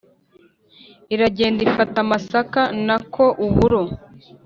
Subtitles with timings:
[1.15, 3.81] iragenda ifata amasaka, nako uburo,